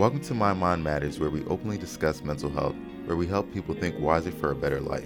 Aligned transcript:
Welcome 0.00 0.22
to 0.22 0.34
My 0.34 0.54
Mind 0.54 0.82
Matters, 0.82 1.20
where 1.20 1.28
we 1.28 1.44
openly 1.44 1.76
discuss 1.76 2.22
mental 2.22 2.48
health, 2.48 2.74
where 3.04 3.18
we 3.18 3.26
help 3.26 3.52
people 3.52 3.74
think 3.74 4.00
wiser 4.00 4.30
for 4.30 4.50
a 4.50 4.54
better 4.54 4.80
life. 4.80 5.04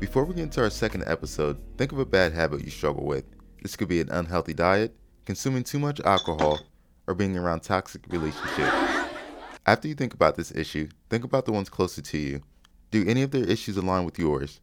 Before 0.00 0.24
we 0.24 0.36
get 0.36 0.44
into 0.44 0.62
our 0.62 0.70
second 0.70 1.04
episode, 1.06 1.58
think 1.76 1.92
of 1.92 1.98
a 1.98 2.06
bad 2.06 2.32
habit 2.32 2.64
you 2.64 2.70
struggle 2.70 3.04
with. 3.04 3.26
This 3.60 3.76
could 3.76 3.88
be 3.88 4.00
an 4.00 4.08
unhealthy 4.08 4.54
diet, 4.54 4.96
consuming 5.26 5.62
too 5.62 5.78
much 5.78 6.00
alcohol, 6.00 6.60
or 7.06 7.12
being 7.12 7.36
around 7.36 7.60
toxic 7.60 8.06
relationships. 8.08 8.72
After 9.66 9.86
you 9.86 9.94
think 9.94 10.14
about 10.14 10.36
this 10.36 10.50
issue, 10.50 10.88
think 11.10 11.24
about 11.24 11.44
the 11.44 11.52
ones 11.52 11.68
closer 11.68 12.00
to 12.00 12.16
you. 12.16 12.40
Do 12.90 13.06
any 13.06 13.20
of 13.20 13.32
their 13.32 13.44
issues 13.44 13.76
align 13.76 14.06
with 14.06 14.18
yours? 14.18 14.62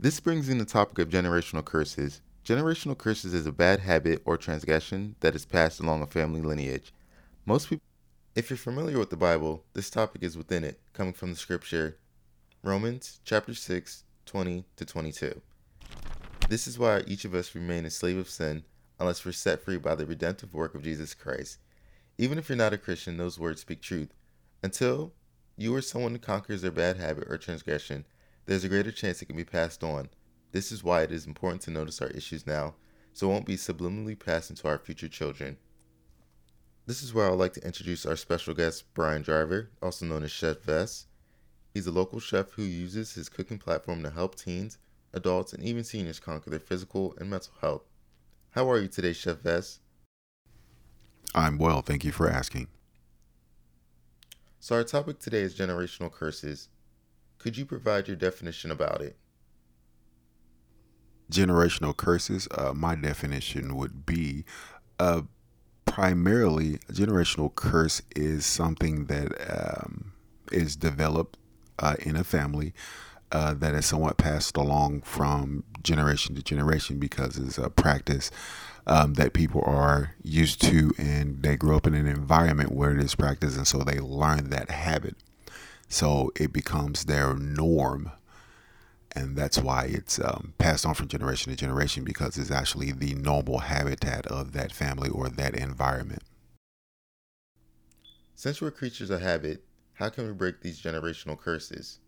This 0.00 0.18
brings 0.18 0.48
in 0.48 0.58
the 0.58 0.64
topic 0.64 0.98
of 0.98 1.10
generational 1.10 1.64
curses. 1.64 2.22
Generational 2.48 2.96
curses 2.96 3.34
is 3.34 3.44
a 3.44 3.52
bad 3.52 3.80
habit 3.80 4.22
or 4.24 4.38
transgression 4.38 5.16
that 5.20 5.34
is 5.34 5.44
passed 5.44 5.80
along 5.80 6.00
a 6.00 6.06
family 6.06 6.40
lineage. 6.40 6.94
Most 7.44 7.68
people, 7.68 7.84
if 8.34 8.48
you're 8.48 8.56
familiar 8.56 8.98
with 8.98 9.10
the 9.10 9.18
Bible, 9.18 9.64
this 9.74 9.90
topic 9.90 10.22
is 10.22 10.34
within 10.34 10.64
it, 10.64 10.80
coming 10.94 11.12
from 11.12 11.28
the 11.28 11.36
scripture 11.36 11.98
Romans 12.62 13.20
chapter 13.22 13.52
6, 13.52 14.04
20 14.24 14.64
to 14.76 14.84
22. 14.86 15.42
This 16.48 16.66
is 16.66 16.78
why 16.78 17.02
each 17.06 17.26
of 17.26 17.34
us 17.34 17.54
remain 17.54 17.84
a 17.84 17.90
slave 17.90 18.16
of 18.16 18.30
sin 18.30 18.64
unless 18.98 19.26
we're 19.26 19.32
set 19.32 19.62
free 19.62 19.76
by 19.76 19.94
the 19.94 20.06
redemptive 20.06 20.54
work 20.54 20.74
of 20.74 20.82
Jesus 20.82 21.12
Christ. 21.12 21.58
Even 22.16 22.38
if 22.38 22.48
you're 22.48 22.56
not 22.56 22.72
a 22.72 22.78
Christian, 22.78 23.18
those 23.18 23.38
words 23.38 23.60
speak 23.60 23.82
truth. 23.82 24.14
Until 24.62 25.12
you 25.58 25.74
or 25.74 25.82
someone 25.82 26.18
conquers 26.18 26.62
their 26.62 26.70
bad 26.70 26.96
habit 26.96 27.24
or 27.28 27.36
transgression, 27.36 28.06
there's 28.46 28.64
a 28.64 28.70
greater 28.70 28.90
chance 28.90 29.20
it 29.20 29.26
can 29.26 29.36
be 29.36 29.44
passed 29.44 29.84
on. 29.84 30.08
This 30.52 30.72
is 30.72 30.82
why 30.82 31.02
it 31.02 31.12
is 31.12 31.26
important 31.26 31.62
to 31.62 31.70
notice 31.70 32.00
our 32.00 32.08
issues 32.08 32.46
now, 32.46 32.74
so 33.12 33.28
it 33.28 33.32
won't 33.32 33.46
be 33.46 33.56
subliminally 33.56 34.18
passed 34.18 34.50
into 34.50 34.66
our 34.66 34.78
future 34.78 35.08
children. 35.08 35.58
This 36.86 37.02
is 37.02 37.12
where 37.12 37.26
I 37.26 37.30
would 37.30 37.38
like 37.38 37.52
to 37.52 37.66
introduce 37.66 38.06
our 38.06 38.16
special 38.16 38.54
guest, 38.54 38.84
Brian 38.94 39.20
Driver, 39.20 39.70
also 39.82 40.06
known 40.06 40.24
as 40.24 40.30
Chef 40.30 40.62
Vess. 40.62 41.04
He's 41.74 41.86
a 41.86 41.92
local 41.92 42.18
chef 42.18 42.52
who 42.52 42.62
uses 42.62 43.12
his 43.12 43.28
cooking 43.28 43.58
platform 43.58 44.02
to 44.02 44.10
help 44.10 44.36
teens, 44.36 44.78
adults, 45.12 45.52
and 45.52 45.62
even 45.62 45.84
seniors 45.84 46.18
conquer 46.18 46.48
their 46.48 46.58
physical 46.58 47.14
and 47.18 47.28
mental 47.28 47.52
health. 47.60 47.82
How 48.52 48.70
are 48.70 48.80
you 48.80 48.88
today, 48.88 49.12
Chef 49.12 49.36
Vess? 49.36 49.80
I'm 51.34 51.58
well, 51.58 51.82
thank 51.82 52.04
you 52.04 52.12
for 52.12 52.30
asking. 52.30 52.68
So, 54.58 54.74
our 54.74 54.84
topic 54.84 55.18
today 55.18 55.42
is 55.42 55.54
generational 55.54 56.10
curses. 56.10 56.68
Could 57.36 57.58
you 57.58 57.66
provide 57.66 58.08
your 58.08 58.16
definition 58.16 58.70
about 58.70 59.02
it? 59.02 59.16
Generational 61.30 61.96
curses, 61.96 62.48
uh, 62.52 62.72
my 62.74 62.94
definition 62.94 63.76
would 63.76 64.06
be 64.06 64.44
uh, 64.98 65.22
primarily 65.84 66.76
a 66.88 66.92
generational 66.92 67.54
curse 67.54 68.02
is 68.16 68.46
something 68.46 69.06
that 69.06 69.32
um, 69.50 70.12
is 70.52 70.76
developed 70.76 71.36
uh, 71.78 71.96
in 72.00 72.16
a 72.16 72.24
family 72.24 72.72
uh, 73.30 73.52
that 73.54 73.74
is 73.74 73.86
somewhat 73.86 74.16
passed 74.16 74.56
along 74.56 75.02
from 75.02 75.64
generation 75.82 76.34
to 76.34 76.42
generation 76.42 76.98
because 76.98 77.36
it's 77.36 77.58
a 77.58 77.68
practice 77.68 78.30
um, 78.86 79.14
that 79.14 79.34
people 79.34 79.62
are 79.66 80.14
used 80.22 80.62
to 80.62 80.92
and 80.98 81.42
they 81.42 81.56
grow 81.56 81.76
up 81.76 81.86
in 81.86 81.94
an 81.94 82.06
environment 82.06 82.72
where 82.72 82.96
it 82.96 83.02
is 83.02 83.14
practiced 83.14 83.56
and 83.56 83.66
so 83.66 83.78
they 83.78 84.00
learn 84.00 84.48
that 84.48 84.70
habit 84.70 85.14
so 85.88 86.30
it 86.36 86.52
becomes 86.52 87.04
their 87.04 87.34
norm. 87.34 88.12
And 89.18 89.34
that's 89.34 89.58
why 89.58 89.86
it's 89.86 90.20
um, 90.20 90.54
passed 90.58 90.86
on 90.86 90.94
from 90.94 91.08
generation 91.08 91.50
to 91.50 91.56
generation 91.56 92.04
because 92.04 92.38
it's 92.38 92.52
actually 92.52 92.92
the 92.92 93.14
normal 93.16 93.58
habitat 93.58 94.28
of 94.28 94.52
that 94.52 94.70
family 94.70 95.08
or 95.08 95.28
that 95.28 95.56
environment. 95.56 96.22
Since 98.36 98.62
we're 98.62 98.70
creatures 98.70 99.10
of 99.10 99.20
habit, 99.20 99.64
how 99.94 100.08
can 100.08 100.28
we 100.28 100.32
break 100.32 100.60
these 100.60 100.80
generational 100.80 101.36
curses? 101.36 101.98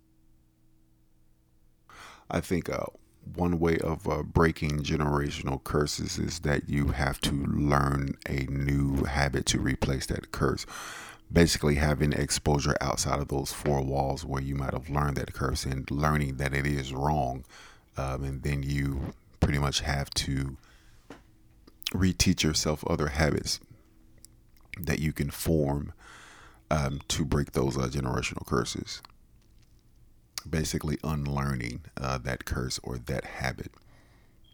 I 2.31 2.39
think 2.39 2.71
uh, 2.71 2.87
one 3.35 3.59
way 3.59 3.79
of 3.79 4.09
uh, 4.09 4.23
breaking 4.23 4.85
generational 4.85 5.63
curses 5.65 6.17
is 6.17 6.39
that 6.41 6.69
you 6.69 6.89
have 6.89 7.21
to 7.23 7.33
learn 7.33 8.15
a 8.29 8.45
new 8.45 9.03
habit 9.03 9.47
to 9.47 9.59
replace 9.59 10.07
that 10.07 10.31
curse 10.31 10.65
basically 11.33 11.77
having 11.77 12.13
exposure 12.13 12.77
outside 12.81 13.21
of 13.21 13.29
those 13.29 13.53
four 13.53 13.83
walls 13.83 14.25
where 14.25 14.43
you 14.43 14.55
might 14.55 14.73
have 14.73 14.91
learned 14.91 15.17
that 15.17 15.33
curse 15.33 15.65
and 15.65 15.89
learning 15.91 16.37
that 16.37 16.55
it 16.55 16.67
is 16.67 16.93
wrong. 16.93 17.45
Um, 17.97 18.25
and 18.25 18.43
then 18.43 18.63
you 18.63 19.13
pretty 19.39 19.59
much 19.59 19.81
have 19.81 20.11
to 20.11 20.57
reteach 21.93 22.43
yourself 22.43 22.85
other 22.87 23.09
habits 23.09 23.61
that 24.79 24.99
you 24.99 25.13
can 25.13 25.31
form 25.31 25.93
um, 26.71 27.01
to 27.09 27.25
break 27.25 27.53
those 27.53 27.77
uh, 27.77 27.89
generational 27.89 28.47
curses. 28.47 29.03
Basically, 30.49 30.99
unlearning 31.05 31.83
uh, 32.01 32.19
that 32.19 32.45
curse 32.45 32.81
or 32.83 32.97
that 32.97 33.25
habit 33.25 33.73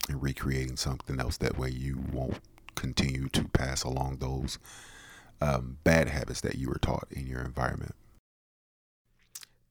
and 0.09 0.23
recreating 0.23 0.77
something 0.77 1.21
else. 1.21 1.37
That 1.37 1.57
way, 1.57 1.71
you 1.71 2.03
won't 2.13 2.41
continue 2.75 3.29
to 3.29 3.45
pass 3.45 3.85
along 3.85 4.17
those 4.17 4.59
um, 5.41 5.79
bad 5.85 6.09
habits 6.09 6.41
that 6.43 6.57
you 6.57 6.69
were 6.69 6.79
taught 6.81 7.07
in 7.11 7.27
your 7.27 7.41
environment. 7.41 7.95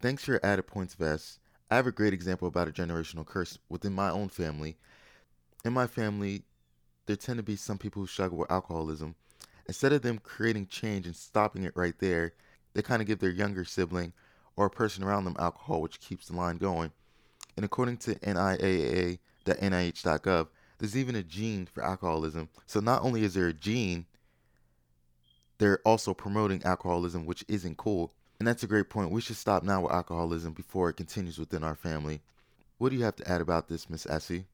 Thanks 0.01 0.23
for 0.23 0.31
your 0.31 0.41
added 0.43 0.67
points, 0.67 0.95
Vess. 0.95 1.37
I 1.71 1.75
have 1.75 1.87
a 1.87 1.91
great 1.91 2.13
example 2.13 2.47
about 2.47 2.67
a 2.67 2.71
generational 2.71 3.25
curse 3.25 3.57
within 3.69 3.93
my 3.93 4.11
own 4.11 4.29
family. 4.29 4.77
In 5.63 5.73
my 5.73 5.87
family, 5.87 6.43
there 7.07 7.15
tend 7.15 7.37
to 7.37 7.43
be 7.43 7.55
some 7.55 7.77
people 7.77 8.01
who 8.01 8.07
struggle 8.07 8.37
with 8.37 8.51
alcoholism. 8.51 9.15
Instead 9.67 9.93
of 9.93 10.03
them 10.03 10.19
creating 10.19 10.67
change 10.67 11.07
and 11.07 11.15
stopping 11.15 11.63
it 11.63 11.75
right 11.75 11.97
there, 11.99 12.33
they 12.73 12.83
kind 12.83 13.01
of 13.01 13.07
give 13.07 13.19
their 13.19 13.31
younger 13.31 13.65
sibling 13.65 14.13
or 14.55 14.67
a 14.67 14.71
person 14.71 15.03
around 15.03 15.25
them 15.25 15.35
alcohol, 15.39 15.81
which 15.81 15.99
keeps 15.99 16.27
the 16.27 16.35
line 16.35 16.57
going. 16.57 16.91
And 17.55 17.65
according 17.65 17.97
to 17.97 18.13
NIAAA.nih.gov, 18.15 20.47
there's 20.77 20.97
even 20.97 21.15
a 21.15 21.23
gene 21.23 21.65
for 21.65 21.83
alcoholism. 21.83 22.49
So 22.67 22.79
not 22.79 23.03
only 23.03 23.23
is 23.23 23.33
there 23.33 23.47
a 23.47 23.53
gene, 23.53 24.05
they're 25.57 25.79
also 25.85 26.13
promoting 26.13 26.63
alcoholism, 26.63 27.25
which 27.25 27.45
isn't 27.47 27.77
cool. 27.77 28.11
And 28.39 28.47
that's 28.47 28.63
a 28.63 28.67
great 28.67 28.89
point. 28.89 29.11
We 29.11 29.21
should 29.21 29.37
stop 29.37 29.63
now 29.63 29.81
with 29.81 29.93
alcoholism 29.93 30.53
before 30.53 30.89
it 30.89 30.97
continues 30.97 31.37
within 31.37 31.63
our 31.63 31.75
family. 31.75 32.21
What 32.77 32.89
do 32.89 32.97
you 32.97 33.03
have 33.03 33.15
to 33.17 33.31
add 33.31 33.41
about 33.41 33.69
this, 33.69 33.89
Miss 33.89 34.05
Essie? 34.05 34.45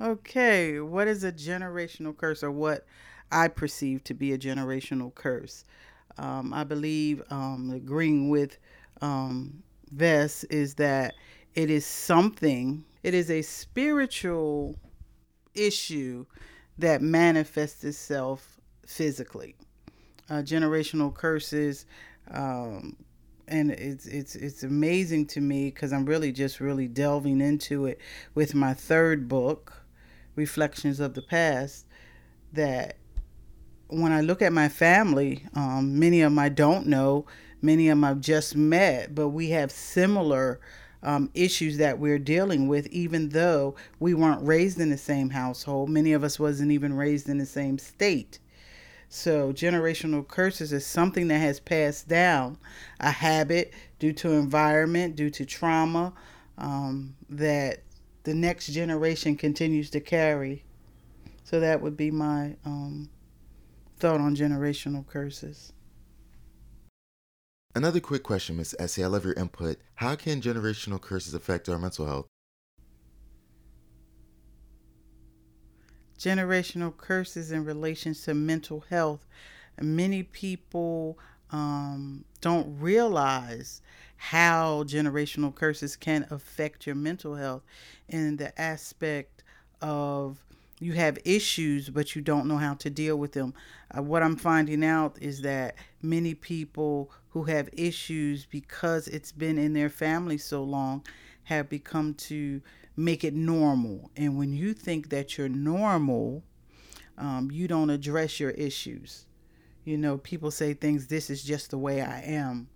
Okay, 0.00 0.80
what 0.80 1.08
is 1.08 1.24
a 1.24 1.32
generational 1.32 2.16
curse, 2.16 2.42
or 2.42 2.50
what 2.50 2.86
I 3.30 3.48
perceive 3.48 4.04
to 4.04 4.14
be 4.14 4.32
a 4.32 4.38
generational 4.38 5.14
curse? 5.14 5.64
Um, 6.18 6.52
I 6.52 6.64
believe 6.64 7.22
um, 7.30 7.72
agreeing 7.74 8.28
with 8.28 8.58
um, 9.00 9.62
Vess 9.94 10.44
is 10.50 10.74
that 10.74 11.14
it 11.54 11.70
is 11.70 11.84
something, 11.84 12.84
it 13.02 13.14
is 13.14 13.30
a 13.30 13.42
spiritual 13.42 14.78
issue 15.54 16.24
that 16.78 17.02
manifests 17.02 17.84
itself 17.84 18.60
physically 18.86 19.56
uh, 20.30 20.42
generational 20.42 21.12
curses. 21.14 21.86
Um, 22.30 22.96
and 23.48 23.70
it's 23.70 24.06
it's 24.06 24.34
it's 24.34 24.62
amazing 24.62 25.26
to 25.26 25.40
me 25.40 25.66
because 25.66 25.92
I'm 25.92 26.06
really 26.06 26.32
just 26.32 26.60
really 26.60 26.88
delving 26.88 27.40
into 27.40 27.86
it 27.86 28.00
with 28.34 28.54
my 28.54 28.72
third 28.72 29.28
book, 29.28 29.84
Reflections 30.36 31.00
of 31.00 31.14
the 31.14 31.22
Past. 31.22 31.86
That 32.52 32.96
when 33.88 34.12
I 34.12 34.20
look 34.20 34.42
at 34.42 34.52
my 34.52 34.68
family, 34.68 35.44
um, 35.54 35.98
many 35.98 36.22
of 36.22 36.32
them 36.32 36.38
I 36.38 36.48
don't 36.48 36.86
know, 36.86 37.26
many 37.60 37.88
of 37.88 37.98
them 37.98 38.04
I've 38.04 38.20
just 38.20 38.56
met, 38.56 39.14
but 39.14 39.28
we 39.28 39.50
have 39.50 39.70
similar 39.70 40.60
um, 41.02 41.30
issues 41.34 41.78
that 41.78 41.98
we're 41.98 42.18
dealing 42.18 42.68
with, 42.68 42.86
even 42.88 43.30
though 43.30 43.74
we 43.98 44.14
weren't 44.14 44.46
raised 44.46 44.78
in 44.78 44.90
the 44.90 44.98
same 44.98 45.30
household. 45.30 45.90
Many 45.90 46.12
of 46.12 46.22
us 46.22 46.38
wasn't 46.38 46.70
even 46.70 46.94
raised 46.94 47.28
in 47.28 47.38
the 47.38 47.46
same 47.46 47.78
state. 47.78 48.38
So, 49.14 49.52
generational 49.52 50.26
curses 50.26 50.72
is 50.72 50.86
something 50.86 51.28
that 51.28 51.36
has 51.36 51.60
passed 51.60 52.08
down, 52.08 52.56
a 52.98 53.10
habit 53.10 53.74
due 53.98 54.14
to 54.14 54.30
environment, 54.30 55.16
due 55.16 55.28
to 55.28 55.44
trauma, 55.44 56.14
um, 56.56 57.14
that 57.28 57.82
the 58.22 58.32
next 58.32 58.68
generation 58.68 59.36
continues 59.36 59.90
to 59.90 60.00
carry. 60.00 60.64
So, 61.44 61.60
that 61.60 61.82
would 61.82 61.94
be 61.94 62.10
my 62.10 62.56
um, 62.64 63.10
thought 63.98 64.22
on 64.22 64.34
generational 64.34 65.06
curses. 65.06 65.74
Another 67.74 68.00
quick 68.00 68.22
question, 68.22 68.56
Miss 68.56 68.74
Essie. 68.78 69.04
I 69.04 69.08
love 69.08 69.26
your 69.26 69.34
input. 69.34 69.76
How 69.96 70.16
can 70.16 70.40
generational 70.40 70.98
curses 70.98 71.34
affect 71.34 71.68
our 71.68 71.78
mental 71.78 72.06
health? 72.06 72.28
Generational 76.22 76.96
curses 76.96 77.50
in 77.50 77.64
relation 77.64 78.14
to 78.14 78.34
mental 78.34 78.84
health. 78.88 79.26
Many 79.80 80.22
people 80.22 81.18
um, 81.50 82.24
don't 82.40 82.78
realize 82.78 83.82
how 84.16 84.84
generational 84.84 85.52
curses 85.52 85.96
can 85.96 86.26
affect 86.30 86.86
your 86.86 86.94
mental 86.94 87.34
health 87.34 87.62
in 88.08 88.36
the 88.36 88.58
aspect 88.60 89.42
of 89.80 90.38
you 90.78 90.92
have 90.92 91.18
issues, 91.24 91.90
but 91.90 92.14
you 92.14 92.22
don't 92.22 92.46
know 92.46 92.56
how 92.56 92.74
to 92.74 92.90
deal 92.90 93.16
with 93.16 93.32
them. 93.32 93.54
Uh, 93.96 94.02
what 94.02 94.22
I'm 94.22 94.36
finding 94.36 94.84
out 94.84 95.16
is 95.20 95.42
that 95.42 95.74
many 96.02 96.34
people 96.34 97.10
who 97.30 97.44
have 97.44 97.68
issues 97.72 98.46
because 98.46 99.08
it's 99.08 99.32
been 99.32 99.58
in 99.58 99.72
their 99.72 99.88
family 99.88 100.38
so 100.38 100.62
long 100.62 101.04
have 101.44 101.68
become 101.68 102.14
to 102.14 102.60
make 102.96 103.24
it 103.24 103.34
normal. 103.34 104.10
And 104.16 104.36
when 104.36 104.52
you 104.52 104.74
think 104.74 105.08
that 105.10 105.36
you're 105.36 105.48
normal, 105.48 106.42
um, 107.18 107.50
you 107.50 107.68
don't 107.68 107.90
address 107.90 108.40
your 108.40 108.50
issues. 108.50 109.26
You 109.84 109.98
know, 109.98 110.18
people 110.18 110.50
say 110.50 110.74
things, 110.74 111.06
this 111.06 111.30
is 111.30 111.42
just 111.42 111.70
the 111.70 111.78
way 111.78 112.02
I 112.02 112.20
am. 112.20 112.68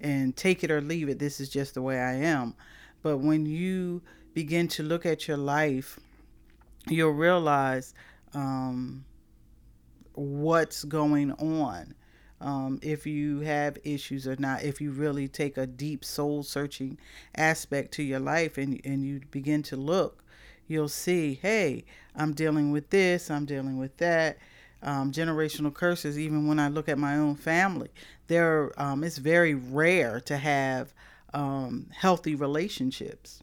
And 0.00 0.36
take 0.36 0.62
it 0.62 0.70
or 0.70 0.80
leave 0.80 1.08
it, 1.08 1.18
this 1.18 1.40
is 1.40 1.48
just 1.48 1.74
the 1.74 1.82
way 1.82 1.98
I 1.98 2.14
am. 2.14 2.54
But 3.02 3.18
when 3.18 3.46
you 3.46 4.02
begin 4.34 4.68
to 4.68 4.82
look 4.82 5.06
at 5.06 5.26
your 5.26 5.36
life, 5.36 5.98
you'll 6.88 7.10
realize 7.10 7.94
um, 8.34 9.04
what's 10.14 10.84
going 10.84 11.32
on. 11.32 11.94
Um, 12.40 12.78
if 12.82 13.06
you 13.06 13.40
have 13.40 13.78
issues 13.84 14.26
or 14.26 14.36
not, 14.38 14.62
if 14.62 14.80
you 14.80 14.92
really 14.92 15.26
take 15.26 15.56
a 15.56 15.66
deep 15.66 16.04
soul 16.04 16.42
searching 16.42 16.98
aspect 17.36 17.92
to 17.94 18.02
your 18.02 18.20
life 18.20 18.58
and, 18.58 18.80
and 18.84 19.04
you 19.04 19.20
begin 19.30 19.62
to 19.64 19.76
look, 19.76 20.22
you'll 20.68 20.88
see, 20.88 21.34
hey, 21.42 21.84
I'm 22.14 22.32
dealing 22.32 22.70
with 22.70 22.90
this, 22.90 23.30
I'm 23.30 23.44
dealing 23.44 23.78
with 23.78 23.96
that. 23.96 24.38
Um, 24.80 25.10
generational 25.10 25.74
curses, 25.74 26.16
even 26.16 26.46
when 26.46 26.60
I 26.60 26.68
look 26.68 26.88
at 26.88 26.98
my 26.98 27.16
own 27.16 27.34
family, 27.34 27.88
there 28.28 28.72
um, 28.80 29.02
it's 29.02 29.18
very 29.18 29.54
rare 29.54 30.20
to 30.20 30.36
have 30.36 30.94
um, 31.34 31.88
healthy 31.92 32.36
relationships. 32.36 33.42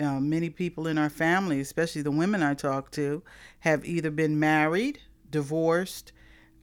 Uh, 0.00 0.20
many 0.20 0.48
people 0.48 0.86
in 0.86 0.96
our 0.96 1.10
family, 1.10 1.60
especially 1.60 2.00
the 2.02 2.10
women 2.10 2.42
I 2.42 2.54
talk 2.54 2.90
to, 2.92 3.22
have 3.60 3.84
either 3.84 4.10
been 4.10 4.38
married, 4.38 5.00
divorced, 5.30 6.12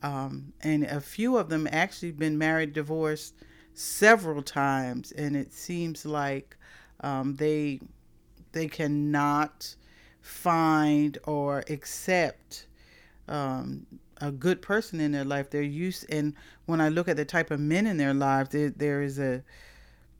um, 0.03 0.53
and 0.61 0.83
a 0.83 0.99
few 0.99 1.37
of 1.37 1.49
them 1.49 1.67
actually 1.71 2.11
been 2.11 2.37
married, 2.37 2.73
divorced 2.73 3.33
several 3.73 4.41
times, 4.41 5.13
and 5.13 5.35
it 5.35 5.53
seems 5.53 6.05
like 6.05 6.57
um, 6.99 7.35
they 7.35 7.79
they 8.51 8.67
cannot 8.67 9.75
find 10.21 11.17
or 11.23 11.63
accept 11.69 12.67
um, 13.27 13.87
a 14.21 14.31
good 14.31 14.61
person 14.61 14.99
in 14.99 15.13
their 15.13 15.23
life. 15.23 15.49
They're 15.49 15.61
used, 15.61 16.05
and 16.11 16.33
when 16.65 16.81
I 16.81 16.89
look 16.89 17.07
at 17.07 17.15
the 17.15 17.25
type 17.25 17.49
of 17.49 17.61
men 17.61 17.87
in 17.87 17.97
their 17.97 18.13
lives, 18.13 18.49
there, 18.49 18.69
there 18.69 19.01
is 19.01 19.17
a 19.19 19.41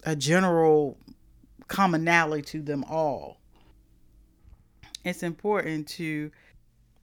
a 0.06 0.16
general 0.16 0.98
commonality 1.68 2.42
to 2.42 2.62
them 2.62 2.86
all. 2.86 3.38
It's 5.04 5.24
important 5.24 5.88
to 5.90 6.32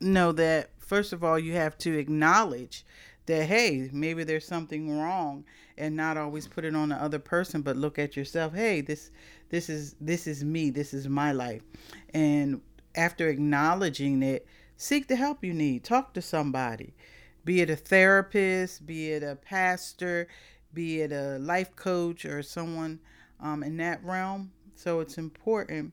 know 0.00 0.32
that 0.32 0.70
first 0.90 1.12
of 1.12 1.22
all, 1.22 1.38
you 1.38 1.52
have 1.52 1.78
to 1.78 1.96
acknowledge 1.96 2.84
that 3.26 3.44
hey, 3.44 3.88
maybe 3.92 4.24
there's 4.24 4.44
something 4.44 4.98
wrong 4.98 5.44
and 5.78 5.94
not 5.94 6.16
always 6.16 6.48
put 6.48 6.64
it 6.64 6.74
on 6.74 6.88
the 6.88 6.96
other 6.96 7.20
person, 7.20 7.62
but 7.62 7.76
look 7.76 7.96
at 7.96 8.16
yourself. 8.16 8.52
Hey, 8.52 8.80
this 8.80 9.12
this 9.50 9.70
is 9.70 9.94
this 10.00 10.26
is 10.26 10.42
me. 10.44 10.68
This 10.70 10.92
is 10.92 11.08
my 11.08 11.30
life. 11.30 11.62
And 12.12 12.60
after 12.96 13.28
acknowledging 13.28 14.20
it, 14.24 14.48
seek 14.78 15.06
the 15.06 15.14
help 15.14 15.44
you 15.44 15.54
need. 15.54 15.84
Talk 15.84 16.12
to 16.14 16.22
somebody. 16.22 16.92
Be 17.44 17.60
it 17.60 17.70
a 17.70 17.76
therapist, 17.76 18.84
be 18.84 19.12
it 19.12 19.22
a 19.22 19.36
pastor, 19.36 20.26
be 20.74 21.02
it 21.02 21.12
a 21.12 21.38
life 21.38 21.76
coach 21.76 22.24
or 22.24 22.42
someone 22.42 22.98
um, 23.38 23.62
in 23.62 23.76
that 23.76 24.02
realm. 24.02 24.50
So 24.74 24.98
it's 24.98 25.18
important 25.18 25.92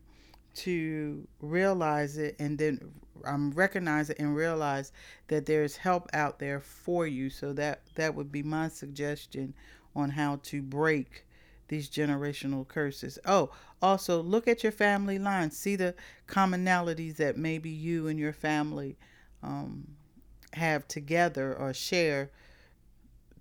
to 0.56 1.28
realize 1.40 2.18
it 2.18 2.36
and 2.40 2.58
then 2.58 2.80
um, 3.26 3.52
recognize 3.52 4.10
it 4.10 4.20
and 4.20 4.36
realize 4.36 4.92
that 5.28 5.46
there's 5.46 5.78
help 5.78 6.10
out 6.14 6.40
there 6.40 6.60
for 6.60 7.08
you. 7.08 7.30
So 7.30 7.54
that 7.54 7.82
that 7.96 8.16
would 8.16 8.32
be 8.32 8.44
my 8.44 8.70
suggestion 8.70 9.54
on 9.96 10.12
how 10.12 10.40
to 10.44 10.62
break 10.62 11.26
these 11.68 11.90
generational 11.90 12.68
curses. 12.68 13.20
Oh, 13.26 13.52
also 13.82 14.22
look 14.22 14.48
at 14.48 14.64
your 14.64 14.72
family 14.72 15.20
line. 15.20 15.52
See 15.52 15.76
the 15.76 15.96
commonalities 16.28 17.18
that 17.18 17.38
maybe 17.38 17.70
you 17.70 18.08
and 18.08 18.20
your 18.20 18.34
family 18.34 18.98
um, 19.44 19.88
have 20.54 20.88
together 20.88 21.56
or 21.56 21.74
share 21.74 22.32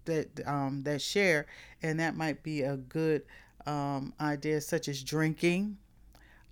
that 0.07 0.47
um, 0.47 0.83
that 0.85 1.03
share, 1.03 1.47
and 1.83 2.01
that 2.01 2.17
might 2.17 2.43
be 2.43 2.63
a 2.63 2.77
good 2.77 3.23
um, 3.67 4.13
idea, 4.21 4.61
such 4.61 4.89
as 4.89 5.03
drinking. 5.03 5.77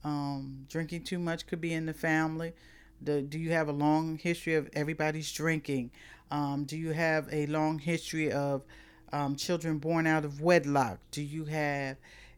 Um, 0.05 0.67
drinking 0.69 1.05
too 1.05 1.19
much 1.19 1.47
could 1.47 1.61
be 1.61 1.73
in 1.73 1.87
the 1.87 1.94
family. 1.94 2.53
Do 3.02 3.26
you 3.32 3.52
have 3.52 3.69
a 3.69 3.73
long 3.73 4.19
history 4.19 4.55
of 4.55 4.70
everybody's 4.73 5.31
drinking? 5.32 5.91
Um, 6.31 6.64
do 6.64 6.76
you 6.76 6.91
have 6.91 7.29
a 7.32 7.46
long 7.46 7.79
history 7.79 8.32
of 8.32 8.62
um, 9.12 9.37
children 9.37 9.79
born 9.79 10.06
out 10.06 10.25
of 10.25 10.41
wedlock? 10.41 10.99
Do 11.11 11.23
you 11.23 11.44
have 11.44 11.96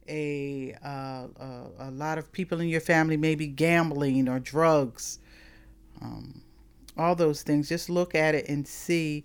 a, 0.08 0.74
uh, 0.84 1.26
a, 1.38 1.66
a 1.78 1.90
lot 1.90 2.18
of 2.18 2.32
people 2.32 2.60
in 2.60 2.68
your 2.68 2.80
family 2.80 3.16
maybe 3.16 3.46
gambling 3.46 4.28
or 4.28 4.40
drugs? 4.40 5.18
Um, 6.02 6.42
all 6.96 7.14
those 7.14 7.42
things. 7.42 7.68
Just 7.68 7.88
look 7.88 8.14
at 8.14 8.34
it 8.34 8.48
and 8.48 8.66
see, 8.66 9.24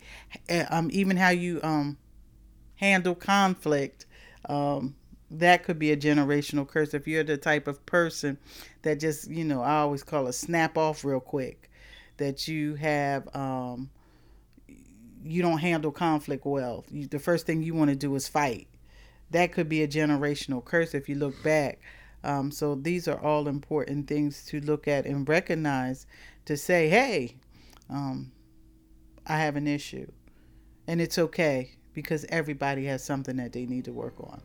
eh, 0.49 0.65
um, 0.69 0.89
even 0.91 1.17
how 1.17 1.29
you 1.29 1.59
um, 1.63 1.97
handle 2.75 3.15
conflict. 3.15 4.05
Um, 4.47 4.95
that 5.31 5.63
could 5.63 5.79
be 5.79 5.91
a 5.91 5.97
generational 5.97 6.67
curse. 6.67 6.93
If 6.93 7.07
you're 7.07 7.23
the 7.23 7.37
type 7.37 7.67
of 7.67 7.85
person 7.85 8.37
that 8.81 8.99
just 8.99 9.29
you 9.29 9.43
know 9.43 9.61
i 9.61 9.77
always 9.77 10.03
call 10.03 10.27
it 10.27 10.33
snap 10.33 10.77
off 10.77 11.03
real 11.03 11.19
quick 11.19 11.69
that 12.17 12.47
you 12.47 12.75
have 12.75 13.33
um 13.35 13.89
you 15.23 15.43
don't 15.43 15.59
handle 15.59 15.91
conflict 15.91 16.45
well. 16.45 16.83
You, 16.89 17.05
the 17.05 17.19
first 17.19 17.45
thing 17.45 17.61
you 17.61 17.75
want 17.75 17.91
to 17.91 17.95
do 17.95 18.15
is 18.15 18.27
fight. 18.27 18.67
That 19.29 19.51
could 19.51 19.69
be 19.69 19.83
a 19.83 19.87
generational 19.87 20.65
curse 20.65 20.95
if 20.95 21.07
you 21.07 21.13
look 21.13 21.41
back. 21.43 21.79
Um, 22.23 22.49
so 22.49 22.73
these 22.73 23.07
are 23.07 23.19
all 23.19 23.47
important 23.47 24.07
things 24.07 24.43
to 24.45 24.59
look 24.61 24.87
at 24.87 25.05
and 25.05 25.27
recognize 25.29 26.07
to 26.45 26.57
say 26.57 26.89
hey 26.89 27.35
um, 27.89 28.31
i 29.27 29.37
have 29.37 29.55
an 29.55 29.67
issue. 29.67 30.09
And 30.87 30.99
it's 30.99 31.17
okay 31.17 31.71
because 31.93 32.25
everybody 32.29 32.85
has 32.85 33.03
something 33.03 33.37
that 33.37 33.53
they 33.53 33.65
need 33.65 33.85
to 33.85 33.93
work 33.93 34.15
on 34.19 34.41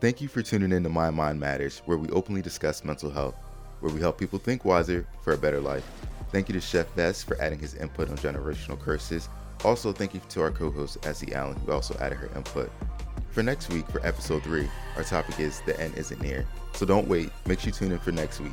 Thank 0.00 0.22
you 0.22 0.28
for 0.28 0.40
tuning 0.40 0.72
in 0.72 0.82
to 0.84 0.88
My 0.88 1.10
Mind 1.10 1.38
Matters, 1.38 1.82
where 1.84 1.98
we 1.98 2.08
openly 2.08 2.40
discuss 2.40 2.86
mental 2.86 3.10
health, 3.10 3.34
where 3.80 3.92
we 3.92 4.00
help 4.00 4.16
people 4.16 4.38
think 4.38 4.64
wiser 4.64 5.06
for 5.22 5.34
a 5.34 5.36
better 5.36 5.60
life. 5.60 5.86
Thank 6.32 6.48
you 6.48 6.54
to 6.54 6.60
Chef 6.60 6.86
Vess 6.96 7.22
for 7.22 7.38
adding 7.38 7.58
his 7.58 7.74
input 7.74 8.08
on 8.08 8.16
generational 8.16 8.80
curses. 8.80 9.28
Also, 9.62 9.92
thank 9.92 10.14
you 10.14 10.20
to 10.26 10.40
our 10.40 10.50
co 10.50 10.70
host, 10.70 11.04
Essie 11.04 11.34
Allen, 11.34 11.60
who 11.66 11.72
also 11.72 11.94
added 11.98 12.16
her 12.16 12.30
input. 12.34 12.72
For 13.28 13.42
next 13.42 13.68
week, 13.68 13.86
for 13.90 14.04
episode 14.06 14.42
3, 14.42 14.70
our 14.96 15.04
topic 15.04 15.38
is 15.38 15.60
The 15.66 15.78
End 15.78 15.94
Isn't 15.98 16.22
Near. 16.22 16.46
So 16.72 16.86
don't 16.86 17.06
wait, 17.06 17.30
make 17.46 17.60
sure 17.60 17.68
you 17.68 17.72
tune 17.72 17.92
in 17.92 17.98
for 17.98 18.10
next 18.10 18.40
week. 18.40 18.52